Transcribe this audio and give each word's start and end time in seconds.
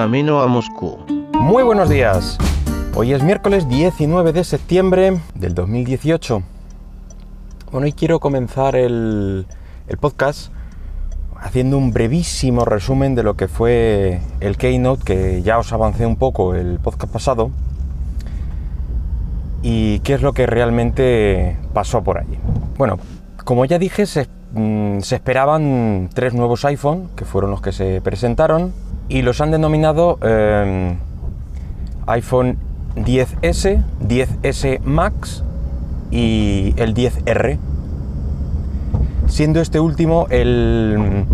camino 0.00 0.40
a 0.40 0.46
Moscú. 0.46 0.96
Muy 1.34 1.62
buenos 1.62 1.90
días. 1.90 2.38
Hoy 2.94 3.12
es 3.12 3.22
miércoles 3.22 3.68
19 3.68 4.32
de 4.32 4.44
septiembre 4.44 5.20
del 5.34 5.54
2018. 5.54 6.42
Bueno, 7.70 7.86
y 7.86 7.92
quiero 7.92 8.18
comenzar 8.18 8.76
el, 8.76 9.46
el 9.88 9.98
podcast 9.98 10.52
haciendo 11.36 11.76
un 11.76 11.92
brevísimo 11.92 12.64
resumen 12.64 13.14
de 13.14 13.22
lo 13.22 13.34
que 13.34 13.46
fue 13.46 14.22
el 14.40 14.56
Keynote, 14.56 15.04
que 15.04 15.42
ya 15.42 15.58
os 15.58 15.70
avancé 15.70 16.06
un 16.06 16.16
poco 16.16 16.54
el 16.54 16.78
podcast 16.78 17.12
pasado, 17.12 17.50
y 19.62 19.98
qué 19.98 20.14
es 20.14 20.22
lo 20.22 20.32
que 20.32 20.46
realmente 20.46 21.58
pasó 21.74 22.02
por 22.02 22.16
allí. 22.16 22.38
Bueno, 22.78 22.98
como 23.44 23.66
ya 23.66 23.78
dije, 23.78 24.06
se, 24.06 24.28
mm, 24.54 25.00
se 25.00 25.16
esperaban 25.16 26.08
tres 26.14 26.32
nuevos 26.32 26.64
iPhone, 26.64 27.10
que 27.16 27.26
fueron 27.26 27.50
los 27.50 27.60
que 27.60 27.72
se 27.72 28.00
presentaron, 28.00 28.72
y 29.10 29.22
los 29.22 29.40
han 29.40 29.50
denominado 29.50 30.18
eh, 30.22 30.96
iPhone 32.06 32.56
10S, 32.94 33.84
10S 34.06 34.80
Max 34.80 35.42
y 36.12 36.72
el 36.76 36.94
10R. 36.94 37.58
Siendo 39.26 39.60
este 39.60 39.80
último 39.80 40.26
el 40.30 41.26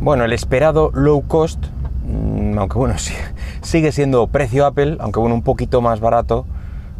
bueno, 0.00 0.24
el 0.24 0.32
esperado 0.32 0.90
low 0.94 1.22
cost, 1.26 1.66
mm, 2.06 2.58
aunque 2.58 2.78
bueno, 2.78 2.94
sigue 3.62 3.90
siendo 3.90 4.28
precio 4.28 4.64
Apple, 4.64 4.96
aunque 5.00 5.18
bueno, 5.18 5.34
un 5.34 5.42
poquito 5.42 5.80
más 5.80 5.98
barato, 5.98 6.46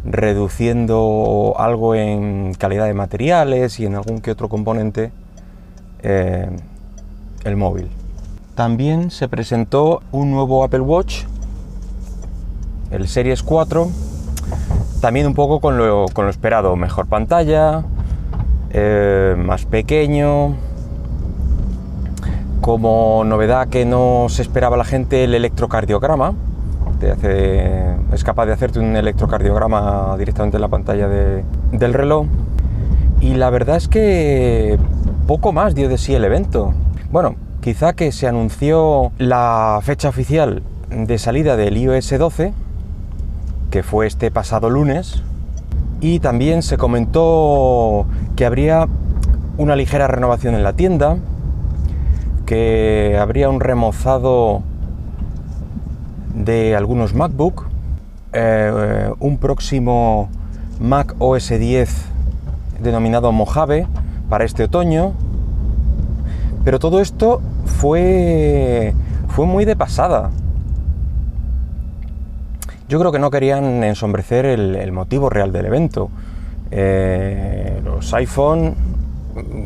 reduciendo 0.03 1.55
algo 1.57 1.95
en 1.95 2.53
calidad 2.55 2.85
de 2.85 2.93
materiales 2.93 3.79
y 3.79 3.85
en 3.85 3.95
algún 3.95 4.19
que 4.19 4.31
otro 4.31 4.49
componente 4.49 5.11
eh, 6.03 6.49
el 7.45 7.55
móvil. 7.55 7.89
También 8.55 9.11
se 9.11 9.27
presentó 9.27 10.01
un 10.11 10.31
nuevo 10.31 10.63
Apple 10.63 10.79
Watch, 10.79 11.23
el 12.89 13.07
Series 13.07 13.43
4, 13.43 13.87
también 15.01 15.27
un 15.27 15.33
poco 15.33 15.59
con 15.59 15.77
lo, 15.77 16.05
con 16.13 16.23
lo 16.25 16.31
esperado, 16.31 16.75
mejor 16.77 17.07
pantalla, 17.07 17.83
eh, 18.69 19.35
más 19.37 19.65
pequeño, 19.65 20.55
como 22.61 23.23
novedad 23.25 23.67
que 23.67 23.85
no 23.85 24.27
se 24.29 24.41
esperaba 24.41 24.77
la 24.77 24.85
gente, 24.85 25.25
el 25.25 25.35
electrocardiograma. 25.35 26.33
Te 26.99 27.11
hace, 27.11 27.95
es 28.13 28.23
capaz 28.23 28.45
de 28.45 28.53
hacerte 28.53 28.79
un 28.79 28.95
electrocardiograma 28.95 30.15
directamente 30.17 30.55
en 30.57 30.61
la 30.61 30.69
pantalla 30.69 31.09
de- 31.09 31.43
del 31.73 31.93
reloj. 31.93 32.25
Y 33.19 33.33
la 33.33 33.49
verdad 33.49 33.75
es 33.75 33.89
que 33.89 34.79
poco 35.27 35.51
más 35.51 35.75
dio 35.75 35.89
de 35.89 35.97
sí 35.97 36.15
el 36.15 36.23
evento. 36.23 36.73
Bueno, 37.11 37.35
quizá 37.65 37.93
que 37.93 38.11
se 38.11 38.27
anunció 38.27 39.11
la 39.17 39.79
fecha 39.81 40.07
oficial 40.07 40.61
de 40.91 41.17
salida 41.17 41.57
del 41.57 41.75
iOS 41.75 42.15
12, 42.15 42.53
que 43.71 43.81
fue 43.81 44.05
este 44.05 44.29
pasado 44.29 44.69
lunes, 44.69 45.23
y 45.99 46.19
también 46.19 46.61
se 46.61 46.77
comentó 46.77 48.05
que 48.35 48.45
habría 48.45 48.87
una 49.57 49.75
ligera 49.75 50.05
renovación 50.05 50.53
en 50.53 50.61
la 50.61 50.73
tienda, 50.73 51.17
que 52.45 53.17
habría 53.19 53.49
un 53.49 53.59
remozado 53.59 54.61
de 56.35 56.75
algunos 56.75 57.15
MacBook, 57.15 57.65
eh, 58.33 59.09
un 59.19 59.39
próximo 59.39 60.29
Mac 60.79 61.15
OS 61.17 61.49
10 61.49 61.89
denominado 62.79 63.31
Mojave 63.31 63.87
para 64.29 64.45
este 64.45 64.65
otoño, 64.65 65.13
pero 66.65 66.79
todo 66.79 66.99
esto 66.99 67.41
fue, 67.79 68.93
fue 69.29 69.45
muy 69.45 69.65
de 69.65 69.75
pasada. 69.75 70.31
Yo 72.89 72.99
creo 72.99 73.11
que 73.11 73.19
no 73.19 73.29
querían 73.29 73.83
ensombrecer 73.83 74.45
el, 74.45 74.91
motivo 74.91 75.29
real 75.29 75.51
del 75.51 75.67
evento. 75.67 76.09
Eh, 76.71 77.79
los 77.83 78.11
iPhone, 78.15 78.73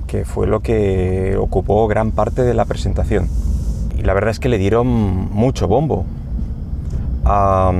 que 0.07 0.25
fue 0.25 0.45
lo 0.45 0.59
que 0.59 1.37
ocupó 1.39 1.87
gran 1.87 2.11
parte 2.11 2.43
de 2.43 2.53
la 2.53 2.65
presentación. 2.65 3.29
Y 3.97 4.01
la 4.03 4.13
verdad 4.13 4.31
es 4.31 4.39
que 4.41 4.49
le 4.49 4.57
dieron 4.57 4.87
mucho 4.87 5.69
bombo 5.69 6.05
a, 7.23 7.71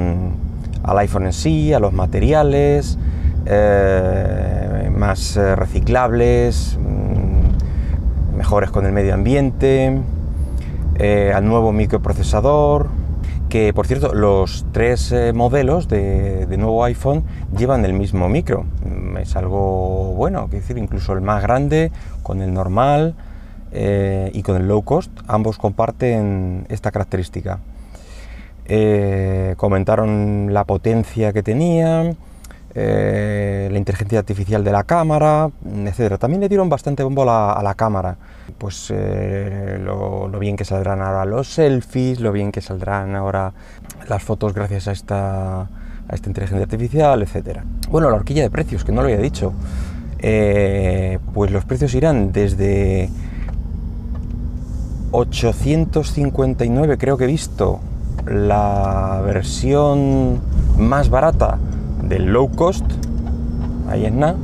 al 0.84 0.98
iPhone 0.98 1.26
en 1.26 1.34
sí, 1.34 1.74
a 1.74 1.80
los 1.80 1.92
materiales, 1.92 2.98
eh, 3.46 4.90
más 4.96 5.36
eh, 5.36 5.56
reciclables, 5.56 6.78
mejores 8.40 8.72
con 8.72 8.86
el 8.86 8.94
medio 8.94 9.14
ambiente, 9.14 10.00
eh, 10.98 11.34
al 11.36 11.46
nuevo 11.46 11.74
microprocesador, 11.74 12.88
que 13.50 13.74
por 13.74 13.86
cierto 13.86 14.14
los 14.14 14.66
tres 14.72 15.12
eh, 15.12 15.34
modelos 15.34 15.90
de, 15.90 16.48
nuevo 16.58 16.86
iPhone 16.86 17.26
llevan 17.58 17.84
el 17.84 17.92
mismo 17.92 18.30
micro. 18.30 18.64
Mm, 18.86 19.18
Es 19.18 19.36
algo 19.36 20.14
bueno, 20.16 20.46
es 20.46 20.52
decir, 20.52 20.78
incluso 20.78 21.12
el 21.12 21.20
más 21.20 21.44
grande 21.44 21.92
con 22.24 22.42
el 22.42 22.54
normal 22.54 23.14
eh, 23.74 24.32
y 24.34 24.42
con 24.42 24.56
el 24.56 24.70
low 24.70 24.84
cost, 24.84 25.12
ambos 25.28 25.58
comparten 25.58 26.66
esta 26.70 26.92
característica. 26.92 27.60
Comentaron 29.58 30.54
la 30.54 30.64
potencia 30.64 31.34
que 31.34 31.42
tenía, 31.44 32.16
eh, 32.75 33.68
la 33.72 33.78
inteligencia 33.80 34.19
artificial 34.19 34.63
de 34.63 34.72
la 34.72 34.84
cámara, 34.84 35.50
etc. 35.85 36.19
También 36.19 36.41
le 36.41 36.50
dieron 36.50 36.69
bastante 36.69 37.02
bombo 37.02 37.24
a 37.28 37.63
la, 37.63 37.74
cámara, 37.74 38.16
pues 38.59 38.94
eh, 38.94 39.80
lo, 39.84 40.30
bien 40.40 40.56
que 40.56 40.66
saldrán 40.66 41.02
ahora 41.02 41.25
los 41.25 41.47
selfies, 41.47 42.19
lo 42.19 42.31
bien 42.31 42.52
que 42.52 42.62
saldrán 42.62 43.16
ahora 43.16 43.53
las 44.07 44.22
fotos 44.22 44.53
gracias 44.53 44.88
a 44.88 44.91
esta, 44.91 45.68
inteligencia 46.28 46.63
artificial, 46.63 47.24
etc. 47.24 47.62
Bueno, 47.90 48.12
la 48.12 48.18
horquilla 48.18 48.44
de 48.44 48.52
precios, 48.52 48.84
que 48.84 48.91
no 48.91 49.01
lo 49.01 49.07
había 49.07 49.18
dicho, 49.18 49.51
eh, 50.19 51.18
pues 51.34 51.50
los 51.50 51.66
precios 51.66 51.96
irán 51.96 52.31
desde 52.31 53.09
859, 55.09 57.00
creo 57.00 57.18
que 57.18 57.24
he 57.24 57.28
visto, 57.28 57.80
la 58.28 59.22
versión 59.25 60.40
más 60.78 61.09
barata 61.09 61.57
del 62.09 62.34
low 62.34 62.50
cost, 62.50 62.84
ahí 63.88 64.06
es 64.06 64.12
nada, 64.12 64.36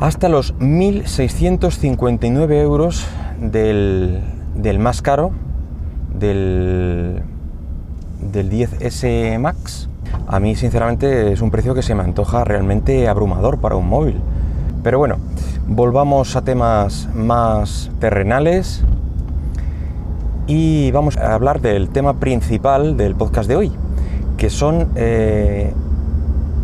hasta 0.00 0.28
los 0.30 0.54
1.659 0.58 2.52
euros 2.52 3.04
del, 3.40 4.20
del 4.54 4.78
más 4.78 5.02
caro, 5.02 5.32
del, 6.18 7.22
del 8.32 8.50
10S 8.50 9.38
Max. 9.38 9.88
A 10.26 10.40
mí, 10.40 10.54
sinceramente, 10.54 11.32
es 11.32 11.42
un 11.42 11.50
precio 11.50 11.74
que 11.74 11.82
se 11.82 11.94
me 11.94 12.02
antoja 12.02 12.44
realmente 12.44 13.08
abrumador 13.08 13.58
para 13.58 13.76
un 13.76 13.88
móvil. 13.88 14.16
Pero 14.82 14.98
bueno, 14.98 15.18
volvamos 15.66 16.34
a 16.36 16.42
temas 16.42 17.08
más 17.14 17.90
terrenales 18.00 18.82
y 20.46 20.90
vamos 20.92 21.16
a 21.16 21.34
hablar 21.34 21.60
del 21.60 21.90
tema 21.90 22.14
principal 22.14 22.96
del 22.96 23.14
podcast 23.14 23.48
de 23.48 23.56
hoy, 23.56 23.72
que 24.40 24.48
son 24.48 24.88
eh, 24.96 25.70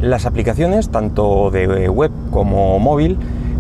las 0.01 0.25
aplicaciones, 0.25 0.89
tanto 0.89 1.51
de 1.51 1.91
web 1.91 2.11
como 2.31 2.79
móvil, 2.79 3.19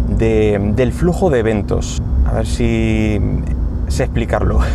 de- 0.09 0.73
del 0.75 0.93
flujo 0.93 1.29
de 1.29 1.41
eventos. 1.41 2.01
A 2.25 2.33
ver 2.33 2.47
si 2.47 3.21
sé 3.89 4.05
explicarlo. 4.05 4.59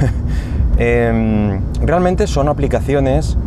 Em, 0.77 1.59
realmente 1.85 2.25
son 2.25 2.47
aplicaciones 2.47 3.37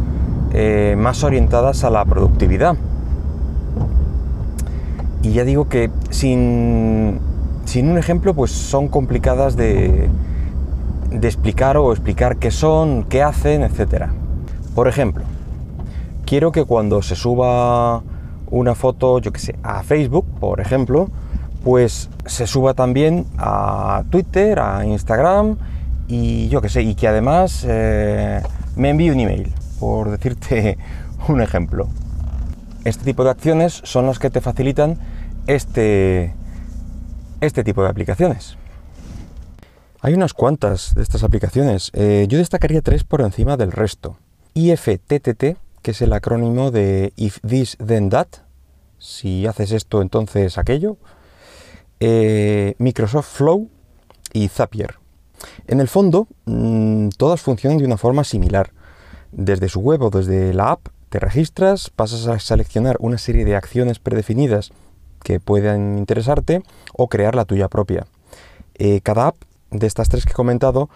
eh, 0.52 0.94
más 0.96 1.24
orientadas 1.24 1.82
a 1.82 1.90
la 1.90 2.04
productividad. 2.04 2.76
Y 5.22 5.32
ya 5.32 5.42
digo 5.44 5.68
que 5.68 5.90
sin, 6.10 7.18
sin 7.64 7.88
un 7.90 7.98
ejemplo, 7.98 8.34
pues 8.34 8.50
son 8.52 8.86
complicadas 8.88 9.56
de, 9.56 10.08
de 11.10 11.26
explicar 11.28 11.76
o 11.76 11.90
explicar 11.92 12.36
qué 12.36 12.50
son, 12.52 13.04
qué 13.04 13.22
hacen, 13.22 13.62
etc. 13.62 14.04
Por 14.76 14.86
ejemplo, 14.86 15.24
quiero 16.26 16.52
que 16.52 16.64
cuando 16.64 17.02
se 17.02 17.16
suba 17.16 18.02
una 18.50 18.74
foto, 18.74 19.18
yo 19.18 19.32
que 19.32 19.40
sé, 19.40 19.56
a 19.62 19.82
Facebook, 19.82 20.26
por 20.40 20.60
ejemplo, 20.60 21.08
pues 21.62 22.10
se 22.26 22.46
suba 22.46 22.74
también 22.74 23.26
a 23.38 24.04
Twitter, 24.10 24.58
a 24.58 24.84
Instagram 24.84 25.56
y 26.08 26.48
yo 26.48 26.60
que 26.60 26.68
sé, 26.68 26.82
y 26.82 26.94
que 26.94 27.08
además 27.08 27.64
eh, 27.66 28.42
me 28.76 28.90
envíe 28.90 29.10
un 29.10 29.20
email, 29.20 29.52
por 29.80 30.10
decirte 30.10 30.78
un 31.28 31.40
ejemplo. 31.40 31.88
Este 32.84 33.04
tipo 33.04 33.24
de 33.24 33.30
acciones 33.30 33.80
son 33.84 34.06
las 34.06 34.18
que 34.18 34.28
te 34.28 34.42
facilitan 34.42 34.98
este, 35.46 36.34
este 37.40 37.64
tipo 37.64 37.82
de 37.82 37.88
aplicaciones. 37.88 38.58
Hay 40.02 40.12
unas 40.12 40.34
cuantas 40.34 40.94
de 40.94 41.02
estas 41.02 41.24
aplicaciones. 41.24 41.90
Eh, 41.94 42.26
yo 42.28 42.36
destacaría 42.36 42.82
tres 42.82 43.04
por 43.04 43.22
encima 43.22 43.56
del 43.56 43.72
resto. 43.72 44.18
IFTTT, 44.52 45.56
que 45.84 45.90
es 45.90 46.00
el 46.00 46.14
acrónimo 46.14 46.70
de 46.70 47.12
If 47.14 47.40
This 47.46 47.76
Then 47.76 48.08
That. 48.08 48.28
Si 48.98 49.46
haces 49.46 49.70
esto, 49.70 50.00
entonces 50.00 50.56
aquello. 50.56 50.96
Eh, 52.00 52.74
Microsoft 52.78 53.28
Flow 53.28 53.68
y 54.32 54.48
Zapier. 54.48 54.94
En 55.66 55.80
el 55.80 55.88
fondo, 55.88 56.26
mm, 56.46 57.10
todas 57.18 57.42
funcionan 57.42 57.76
de 57.76 57.84
una 57.84 57.98
forma 57.98 58.24
similar. 58.24 58.72
Desde 59.30 59.68
su 59.68 59.80
web 59.80 60.00
o 60.00 60.08
desde 60.08 60.54
la 60.54 60.70
app, 60.70 60.88
te 61.10 61.18
registras, 61.20 61.90
pasas 61.90 62.26
a 62.28 62.38
seleccionar 62.38 62.96
una 62.98 63.18
serie 63.18 63.44
de 63.44 63.54
acciones 63.54 63.98
predefinidas 63.98 64.72
que 65.22 65.38
puedan 65.38 65.98
interesarte 65.98 66.62
o 66.94 67.08
crear 67.08 67.34
la 67.34 67.44
tuya 67.44 67.68
propia. 67.68 68.06
Eh, 68.76 69.02
cada 69.02 69.26
app 69.26 69.36
de 69.70 69.86
estas 69.86 70.08
tres 70.08 70.24
que 70.24 70.32
he 70.32 70.34
comentado 70.34 70.88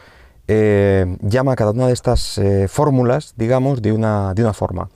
eh, 0.48 1.16
llama 1.20 1.52
a 1.52 1.56
cada 1.56 1.72
una 1.72 1.86
de 1.86 1.92
estas 1.92 2.38
eh, 2.38 2.68
fórmulas, 2.68 3.34
digamos, 3.36 3.82
de 3.82 3.92
una, 3.92 4.32
de 4.34 4.42
una 4.42 4.54
forma. 4.54 4.88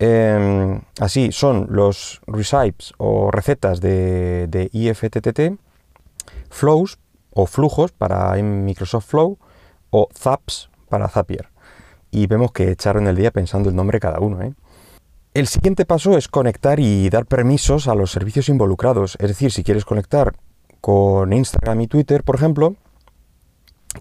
Em, 0.00 0.80
así 1.00 1.30
son 1.30 1.68
los 1.70 2.20
recipes 2.26 2.92
o 2.98 3.30
recetas 3.30 3.80
de, 3.80 4.48
de, 4.48 4.68
IFTTT, 4.72 5.58
flows 6.50 6.98
o 7.30 7.46
flujos 7.46 7.92
para 7.92 8.34
Microsoft 8.42 9.06
Flow 9.06 9.38
o 9.90 10.08
zaps 10.12 10.68
para 10.88 11.08
Zapier. 11.08 11.48
Y 12.10 12.26
vemos 12.26 12.52
que 12.52 12.70
echaron 12.70 13.06
el 13.06 13.16
día 13.16 13.30
pensando 13.30 13.68
el 13.68 13.76
nombre 13.76 14.00
cada 14.00 14.18
uno. 14.18 14.42
¿eh? 14.42 14.54
El 15.34 15.46
siguiente 15.46 15.84
paso 15.84 16.16
es 16.18 16.28
conectar 16.28 16.80
y 16.80 17.08
dar 17.10 17.26
permisos 17.26 17.86
a 17.86 17.94
los 17.94 18.10
servicios 18.10 18.48
involucrados. 18.48 19.16
Es 19.20 19.28
decir, 19.28 19.52
si 19.52 19.62
quieres 19.62 19.84
conectar 19.84 20.34
con 20.80 21.32
Instagram 21.32 21.80
y 21.80 21.86
Twitter, 21.86 22.24
por 22.24 22.36
ejemplo, 22.36 22.76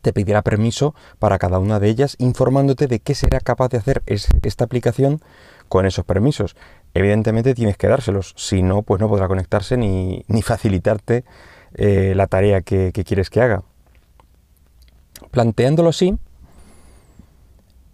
te 0.02 0.14
pedirá 0.14 0.42
permiso 0.42 0.96
para 1.20 1.40
cada 1.40 1.60
una 1.60 1.80
de 1.80 1.90
ellas, 1.90 2.16
informándote 2.20 2.88
de 2.88 3.00
qué 3.00 3.16
será 3.16 3.40
capaz 3.40 3.70
de 3.70 3.78
hacer 3.78 4.04
esta 4.06 4.64
aplicación 4.66 5.22
con 5.70 5.86
esos 5.86 6.06
permisos. 6.06 6.56
Evidentemente 6.94 7.56
tienes 7.56 7.78
que 7.78 7.88
dárselos, 7.88 8.34
si 8.38 8.62
no, 8.62 8.84
pues 8.84 9.02
no 9.02 9.10
podrá 9.10 9.28
conectarse 9.28 9.78
ni, 9.78 10.24
facilitarte 10.44 11.24
eh, 11.76 12.14
la 12.16 12.28
tarea 12.28 12.62
que, 12.62 12.92
quieres 12.92 13.30
que 13.30 13.42
haga. 13.42 13.64
Planteándolo 15.32 15.90
así, 15.90 16.18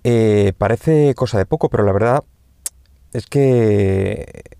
eh, 0.03 0.53
parece 0.57 1.13
cosa 1.15 1.37
de 1.37 1.45
poco, 1.45 1.69
pero 1.69 1.83
la 1.83 1.93
verdad 1.93 2.23
es 3.13 3.25
que 3.27 4.57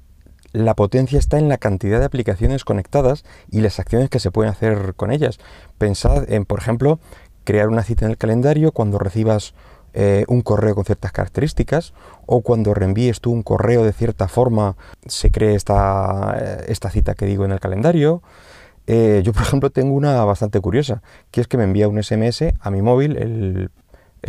la 0.51 0.75
potencia 0.75 1.19
está 1.19 1.37
en 1.37 1.49
la 1.49 1.57
cantidad 1.57 1.99
de 1.99 2.05
aplicaciones 2.05 2.63
conectadas 2.63 3.23
y 3.51 3.61
las 3.61 3.79
acciones 3.79 4.09
que 4.09 4.19
se 4.19 4.31
pueden 4.31 4.51
hacer 4.51 4.95
con 4.95 5.11
ellas. 5.11 5.39
Pensad 5.77 6.31
en, 6.31 6.45
por 6.45 6.59
ejemplo, 6.59 6.99
crear 7.49 7.67
una 7.67 7.81
cita 7.81 8.05
en 8.05 8.11
el 8.11 8.17
calendario 8.17 8.71
cuando 8.71 8.99
recibas 8.99 9.55
eh, 9.95 10.23
un 10.27 10.41
correo 10.41 10.75
con 10.75 10.85
ciertas 10.85 11.11
características 11.11 11.95
o 12.27 12.41
cuando 12.41 12.75
reenvíes 12.75 13.21
tú 13.21 13.31
un 13.31 13.41
correo 13.41 13.83
de 13.83 13.91
cierta 13.91 14.27
forma 14.27 14.75
se 15.07 15.31
cree 15.31 15.55
esta, 15.55 16.37
eh, 16.39 16.65
esta 16.67 16.91
cita 16.91 17.15
que 17.15 17.25
digo 17.25 17.45
en 17.45 17.51
el 17.51 17.59
calendario. 17.59 18.21
Eh, 18.85 19.21
yo, 19.23 19.33
por 19.33 19.41
ejemplo, 19.41 19.71
tengo 19.71 19.95
una 19.95 20.23
bastante 20.25 20.59
curiosa, 20.61 21.01
que 21.31 21.41
es 21.41 21.47
que 21.47 21.57
me 21.57 21.63
envía 21.63 21.87
un 21.87 21.97
SMS 22.03 22.53
a 22.59 22.69
mi 22.69 22.83
móvil 22.83 23.17
el, 23.17 23.71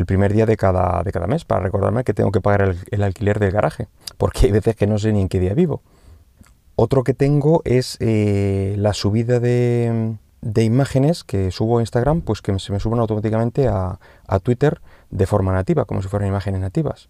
primer 0.06 0.32
día 0.32 0.46
de 0.46 0.56
cada, 0.56 1.02
de 1.02 1.12
cada 1.12 1.26
mes 1.26 1.44
para 1.44 1.60
recordarme 1.60 2.04
que 2.04 2.14
tengo 2.14 2.32
que 2.32 2.40
pagar 2.40 2.62
el, 2.62 2.78
el, 2.90 3.02
alquiler 3.02 3.38
del 3.38 3.50
garaje, 3.50 3.88
porque 4.16 4.46
hay 4.46 4.52
veces 4.52 4.76
que 4.76 4.86
no 4.86 4.98
sé 4.98 5.12
ni 5.12 5.20
en 5.20 5.28
qué 5.28 5.40
día 5.40 5.52
vivo. 5.52 5.82
Otro 6.74 7.04
que 7.04 7.12
tengo 7.12 7.60
es 7.66 7.98
la 8.00 8.94
subida 8.94 9.40
de, 9.40 10.16
de 10.42 10.64
imágenes 10.64 11.24
que 11.24 11.50
subo 11.50 11.78
a 11.78 11.82
Instagram, 11.82 12.22
pues 12.22 12.42
que 12.42 12.58
se 12.58 12.72
me 12.72 12.80
suben 12.80 13.00
automáticamente 13.00 13.68
a, 13.68 13.98
Twitter 14.42 14.80
de 15.10 15.26
forma 15.26 15.52
nativa, 15.52 15.84
como 15.84 16.02
si 16.02 16.08
fueran 16.08 16.28
imágenes 16.28 16.60
nativas. 16.60 17.08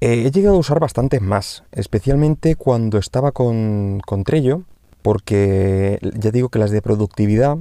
Eh, 0.00 0.24
he 0.26 0.30
llegado 0.30 0.56
a 0.56 0.58
usar 0.58 0.80
bastantes 0.80 1.20
más, 1.20 1.64
especialmente 1.72 2.56
cuando 2.56 2.98
estaba 2.98 3.32
con, 3.32 4.00
con 4.06 4.24
Trello, 4.24 4.62
porque 5.02 5.98
ya 6.18 6.30
digo 6.30 6.48
que 6.48 6.58
las 6.58 6.70
de 6.70 6.82
productividad 6.82 7.58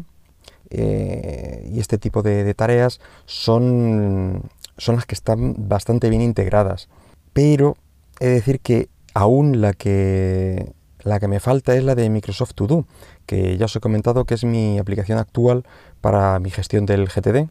eh, 0.69 1.69
y 1.69 1.79
este 1.79 1.97
tipo 1.97 2.21
de, 2.21 2.53
tareas 2.53 3.01
son, 3.25 4.49
son 4.77 4.95
las 4.95 5.05
que 5.05 5.15
están 5.15 5.55
bastante 5.67 6.09
bien 6.09 6.21
integradas. 6.21 6.87
Pero 7.33 7.75
he 8.19 8.27
de 8.27 8.33
decir 8.35 8.59
que 8.59 8.89
aún 9.13 9.61
la 9.61 9.73
que 9.73 10.73
la 11.03 11.19
que 11.19 11.27
me 11.27 11.39
falta 11.39 11.75
es 11.75 11.83
la 11.83 11.95
de 11.95 12.09
Microsoft 12.09 12.53
To 12.55 12.67
Do, 12.67 12.85
que 13.25 13.57
ya 13.57 13.65
os 13.65 13.75
he 13.75 13.79
comentado 13.79 14.25
que 14.25 14.33
es 14.33 14.43
mi 14.43 14.79
aplicación 14.79 15.17
actual 15.17 15.63
para 16.01 16.39
mi 16.39 16.49
gestión 16.49 16.85
del 16.85 17.07
GTD 17.07 17.49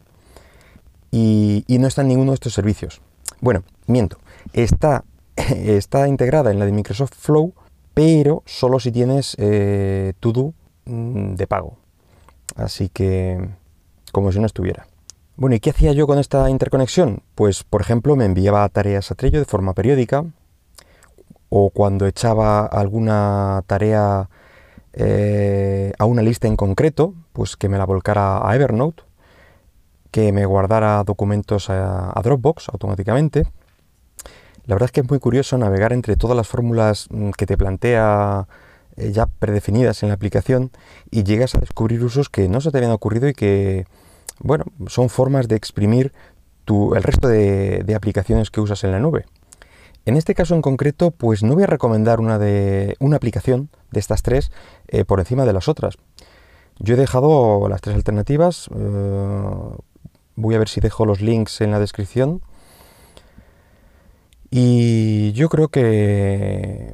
y, 1.11 1.65
no 1.79 1.87
está 1.87 2.01
en 2.01 2.07
ninguno 2.07 2.31
de 2.31 2.35
estos 2.35 2.53
servicios. 2.53 3.01
Bueno, 3.41 3.63
miento, 3.87 4.17
está, 4.53 5.03
está 5.35 6.07
integrada 6.07 6.51
en 6.51 6.59
la 6.59 6.65
de 6.65 6.71
Microsoft 6.71 7.13
Flow, 7.17 7.53
pero 7.93 8.43
solo 8.45 8.79
si 8.79 8.91
tienes 8.91 9.35
eh, 9.37 10.13
To 10.19 10.31
Do 10.31 10.53
mm, 10.85 11.35
de 11.35 11.47
pago. 11.47 11.77
Así 12.55 12.89
que, 12.89 13.49
como 14.11 14.31
si 14.31 14.39
no 14.39 14.45
estuviera. 14.45 14.87
Bueno, 15.35 15.55
¿y 15.55 15.59
qué 15.59 15.71
hacía 15.71 15.93
yo 15.93 16.07
con 16.07 16.19
esta 16.19 16.49
interconexión? 16.49 17.23
Pues, 17.35 17.63
por 17.63 17.81
ejemplo, 17.81 18.15
me 18.15 18.25
enviaba 18.25 18.67
tareas 18.69 19.11
a 19.11 19.15
Trello 19.15 19.39
de 19.39 19.45
forma 19.45 19.73
periódica, 19.73 20.25
o 21.53 21.69
cuando 21.69 22.07
echaba 22.07 22.65
alguna 22.65 23.61
tarea 23.67 24.29
eh, 24.93 25.91
a 25.99 26.05
una 26.05 26.21
lista 26.21 26.47
en 26.47 26.55
concreto, 26.55 27.13
pues 27.33 27.57
que 27.57 27.67
me 27.67 27.77
la 27.77 27.85
volcara 27.85 28.49
a 28.49 28.55
Evernote, 28.55 29.03
que 30.11 30.31
me 30.31 30.45
guardara 30.45 31.03
documentos 31.03 31.69
a, 31.69 32.19
Dropbox 32.23 32.69
automáticamente. 32.69 33.43
La 34.65 34.75
verdad 34.75 34.85
es 34.85 34.91
que 34.93 35.01
es 35.01 35.09
muy 35.09 35.19
curioso 35.19 35.57
navegar 35.57 35.91
entre 35.91 36.15
todas 36.15 36.37
las 36.37 36.47
fórmulas 36.47 37.07
mm, 37.11 37.31
que 37.31 37.45
te 37.45 37.57
plantea 37.57 38.47
eh, 38.95 39.11
ya 39.11 39.25
predefinidas 39.25 40.03
en 40.03 40.09
la 40.09 40.15
aplicación 40.15 40.71
y 41.11 41.23
llegas 41.23 41.53
a 41.55 41.59
descubrir 41.59 42.01
usos 42.01 42.29
que 42.29 42.47
no 42.47 42.61
se 42.61 42.71
te 42.71 42.77
habían 42.77 42.93
ocurrido 42.93 43.27
y 43.27 43.33
que, 43.33 43.87
bueno, 44.39 44.63
son 44.87 45.09
formas 45.09 45.49
de 45.49 45.57
exprimir 45.57 46.13
el 46.95 47.03
resto 47.03 47.27
de 47.27 47.93
aplicaciones 47.93 48.51
que 48.51 48.61
usas 48.61 48.85
en 48.85 48.93
la 48.93 48.99
nube. 49.01 49.25
En 50.05 50.17
este 50.17 50.33
caso 50.33 50.55
en 50.55 50.61
concreto, 50.61 51.11
pues 51.11 51.43
no 51.43 51.53
voy 51.53 51.63
a 51.63 51.67
recomendar 51.67 52.19
una, 52.19 52.39
de, 52.39 52.95
una 52.99 53.17
aplicación 53.17 53.69
de 53.91 53.99
estas 53.99 54.23
tres 54.23 54.51
eh, 54.87 55.05
por 55.05 55.19
encima 55.19 55.45
de 55.45 55.53
las 55.53 55.67
otras. 55.67 55.97
Yo 56.79 56.95
he 56.95 56.97
dejado 56.97 57.67
las 57.69 57.81
tres 57.81 57.95
alternativas, 57.95 58.69
eh, 58.75 59.75
voy 60.35 60.55
a 60.55 60.59
ver 60.59 60.69
si 60.69 60.81
dejo 60.81 61.05
los 61.05 61.21
links 61.21 61.61
en 61.61 61.71
la 61.71 61.79
descripción. 61.79 62.41
Y 64.49 65.31
yo 65.33 65.47
creo 65.47 65.69
que 65.69 66.93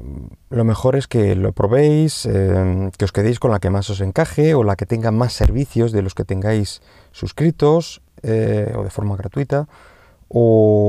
lo 0.50 0.64
mejor 0.64 0.96
es 0.96 1.08
que 1.08 1.36
lo 1.36 1.54
probéis, 1.54 2.26
eh, 2.26 2.92
que 2.98 3.06
os 3.06 3.12
quedéis 3.12 3.40
con 3.40 3.52
la 3.52 3.60
que 3.60 3.70
más 3.70 3.90
os 3.90 4.02
encaje 4.02 4.54
o 4.54 4.64
la 4.64 4.76
que 4.76 4.86
tenga 4.86 5.12
más 5.12 5.34
servicios 5.34 5.92
de 5.92 6.02
los 6.02 6.14
que 6.14 6.26
tengáis 6.26 6.82
suscritos 7.12 8.02
o 8.24 8.84
de 8.84 8.90
forma 8.90 9.16
gratuita 9.16 9.68
o, 10.30 10.87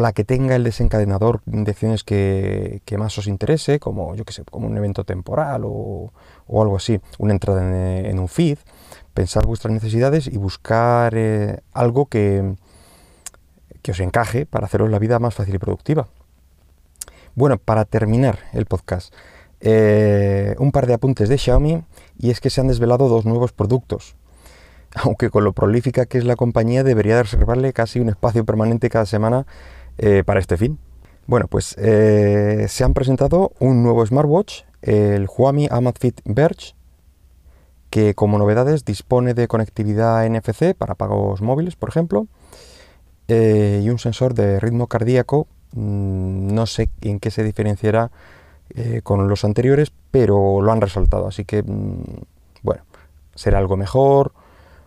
la 0.00 0.12
que 0.12 0.24
tenga 0.24 0.56
el 0.56 0.64
desencadenador 0.64 1.42
de 1.44 1.70
acciones 1.70 2.04
que, 2.04 2.80
más 2.96 3.18
os 3.18 3.26
interese, 3.26 3.78
como 3.78 4.14
yo 4.14 4.24
que 4.24 4.32
sé, 4.32 4.44
como 4.44 4.66
un 4.66 4.76
evento 4.76 5.04
temporal 5.04 5.62
o, 5.64 6.12
algo 6.48 6.76
así, 6.76 7.00
una 7.18 7.32
entrada 7.32 7.62
en, 8.08 8.18
un 8.18 8.28
feed, 8.28 8.58
pensar 9.12 9.44
vuestras 9.46 9.72
necesidades 9.72 10.26
y 10.26 10.38
buscar 10.38 11.14
eh, 11.16 11.60
algo 11.72 12.06
que, 12.06 12.54
que 13.82 13.90
os 13.90 14.00
encaje 14.00 14.46
para 14.46 14.66
haceros 14.66 14.90
la 14.90 14.98
vida 14.98 15.18
más 15.18 15.34
fácil 15.34 15.54
y 15.54 15.58
productiva. 15.58 16.08
Bueno, 17.34 17.58
para 17.58 17.84
terminar 17.84 18.38
el 18.52 18.66
podcast, 18.66 19.12
eh, 19.60 20.54
un 20.58 20.72
par 20.72 20.86
de 20.86 20.94
apuntes 20.94 21.28
de 21.28 21.38
Xiaomi 21.38 21.84
y 22.18 22.30
es 22.30 22.40
que 22.40 22.50
se 22.50 22.60
han 22.60 22.68
desvelado 22.68 23.08
dos 23.08 23.24
nuevos 23.24 23.52
productos 23.52 24.16
aunque 24.94 25.30
con 25.30 25.44
lo 25.44 25.52
prolífica 25.52 26.06
que 26.06 26.18
es 26.18 26.24
la 26.24 26.36
compañía 26.36 26.84
debería 26.84 27.22
reservarle 27.22 27.72
casi 27.72 28.00
un 28.00 28.08
espacio 28.08 28.44
permanente 28.44 28.90
cada 28.90 29.06
semana 29.06 29.46
eh, 29.98 30.22
para 30.24 30.40
este 30.40 30.56
fin. 30.56 30.78
Bueno, 31.26 31.46
pues 31.48 31.76
eh, 31.78 32.66
se 32.68 32.84
han 32.84 32.94
presentado 32.94 33.52
un 33.58 33.82
nuevo 33.82 34.04
smartwatch, 34.04 34.62
el 34.82 35.28
Huami 35.28 35.68
Amazfit 35.70 36.20
Verge, 36.24 36.74
que 37.90 38.14
como 38.14 38.38
novedades 38.38 38.84
dispone 38.84 39.34
de 39.34 39.48
conectividad 39.48 40.26
NFC 40.26 40.74
para 40.76 40.94
pagos 40.94 41.42
móviles, 41.42 41.76
por 41.76 41.90
ejemplo, 41.90 42.26
eh, 43.28 43.80
y 43.84 43.90
un 43.90 43.98
sensor 43.98 44.34
de 44.34 44.58
ritmo 44.60 44.86
cardíaco. 44.88 45.46
Mm, 45.74 46.54
no 46.54 46.66
sé 46.66 46.90
en 47.02 47.20
qué 47.20 47.30
se 47.30 47.44
diferenciará 47.44 48.10
con 49.02 49.28
los 49.28 49.44
anteriores, 49.44 49.92
pero 50.10 50.62
lo 50.62 50.72
han 50.72 50.80
resaltado, 50.80 51.28
así 51.28 51.44
que, 51.44 51.62
mm, 51.62 52.22
bueno, 52.62 52.82
será 53.34 53.58
algo 53.58 53.76
mejor, 53.76 54.32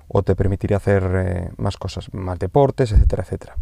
o 0.07 0.24
te 0.24 0.35
permitiría 0.35 0.77
hacer 0.77 1.51
más 1.57 1.77
cosas, 1.77 2.12
más 2.12 2.39
deportes, 2.39 2.91
etcétera, 2.91 3.21
etcétera. 3.21 3.55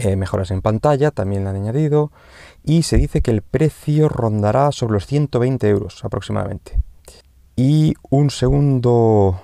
Eh, 0.00 0.14
mejoras 0.14 0.52
en 0.52 0.62
pantalla 0.62 1.10
también 1.10 1.48
han 1.48 1.56
añadido 1.56 2.12
y 2.62 2.84
se 2.84 2.98
dice 2.98 3.20
que 3.20 3.32
el 3.32 3.42
precio 3.42 4.08
rondará 4.08 4.70
sobre 4.70 4.92
los 4.92 5.06
120 5.06 5.68
euros 5.68 6.04
aproximadamente. 6.04 6.80
Y 7.56 7.94
un 8.08 8.30
segundo 8.30 9.40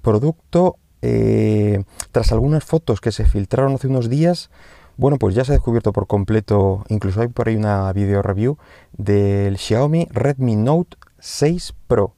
producto, 0.00 0.76
eh, 1.02 1.84
tras 2.10 2.32
algunas 2.32 2.64
fotos 2.64 3.02
que 3.02 3.12
se 3.12 3.26
filtraron 3.26 3.74
hace 3.74 3.88
unos 3.88 4.08
días, 4.08 4.48
bueno, 4.96 5.18
pues 5.18 5.34
ya 5.34 5.44
se 5.44 5.52
ha 5.52 5.56
descubierto 5.56 5.92
por 5.92 6.06
completo, 6.06 6.82
incluso 6.88 7.20
hay 7.20 7.28
por 7.28 7.48
ahí 7.48 7.56
una 7.56 7.92
video 7.92 8.22
review 8.22 8.56
del 8.92 9.58
Xiaomi 9.58 10.08
Redmi 10.10 10.56
Note 10.56 10.96
6 11.18 11.74
Pro. 11.86 12.14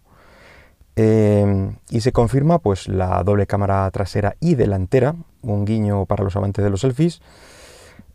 Eh, 1.00 1.76
y 1.90 2.00
se 2.00 2.10
confirma 2.10 2.58
pues 2.58 2.88
la 2.88 3.22
doble 3.22 3.46
cámara 3.46 3.88
trasera 3.92 4.34
y 4.40 4.56
delantera, 4.56 5.14
un 5.42 5.64
guiño 5.64 6.06
para 6.06 6.24
los 6.24 6.34
amantes 6.34 6.64
de 6.64 6.70
los 6.70 6.80
selfies. 6.80 7.20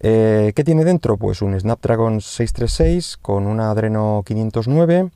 Eh, 0.01 0.51
¿Qué 0.53 0.65
tiene 0.65 0.83
dentro? 0.83 1.15
Pues 1.15 1.41
un 1.41 1.57
Snapdragon 1.57 2.19
636 2.19 3.15
con 3.21 3.47
una 3.47 3.71
Adreno 3.71 4.21
509, 4.25 5.11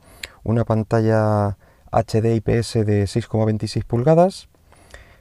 una 0.46 0.64
pantalla 0.64 1.58
HD 1.92 2.36
IPS 2.36 2.86
de 2.86 3.04
6,26 3.04 3.84
pulgadas, 3.84 4.48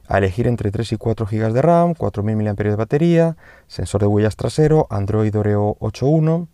a 0.07 0.19
elegir 0.19 0.47
entre 0.47 0.71
3 0.71 0.93
y 0.93 0.97
4 0.99 1.27
GB 1.27 1.53
de 1.53 1.63
RAM, 1.63 1.95
4000 1.95 2.37
mAh 2.37 2.55
de 2.55 2.77
batería, 2.77 3.37
sensor 3.67 4.03
de 4.03 4.07
huellas 4.07 4.37
trasero, 4.37 4.87
Android 4.89 5.37
Oreo 5.37 5.77
8.1 5.81 6.47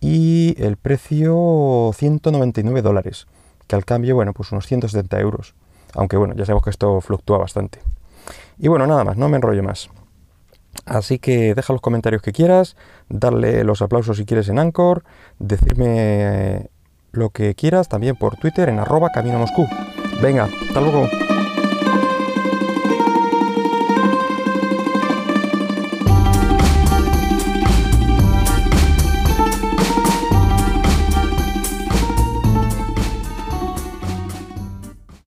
y 0.00 0.56
el 0.58 0.78
precio 0.78 1.92
199 1.94 2.82
dólares, 2.82 3.28
que 3.66 3.76
al 3.76 3.84
cambio, 3.84 4.14
bueno, 4.14 4.32
pues 4.32 4.52
unos 4.52 4.66
170 4.66 5.20
euros. 5.20 5.54
Aunque 5.94 6.16
bueno, 6.16 6.34
ya 6.34 6.44
sabemos 6.44 6.64
que 6.64 6.70
esto 6.70 7.00
fluctúa 7.00 7.38
bastante. 7.38 7.80
Y 8.58 8.68
bueno, 8.68 8.86
nada 8.86 9.04
más, 9.04 9.16
no 9.16 9.28
me 9.28 9.36
enrollo 9.36 9.62
más. 9.62 9.90
Así 10.86 11.18
que 11.18 11.54
deja 11.54 11.72
los 11.72 11.82
comentarios 11.82 12.22
que 12.22 12.32
quieras, 12.32 12.76
darle 13.08 13.62
los 13.64 13.82
aplausos 13.82 14.16
si 14.16 14.24
quieres 14.24 14.48
en 14.48 14.58
Anchor, 14.58 15.04
decirme 15.38 16.70
lo 17.12 17.30
que 17.30 17.54
quieras 17.54 17.88
también 17.88 18.16
por 18.16 18.36
Twitter 18.36 18.68
en 18.68 18.78
arroba 18.78 19.10
camino 19.10 19.38
Moscú. 19.38 19.66
Venga, 20.22 20.48
hasta 20.68 20.80
luego. 20.80 21.08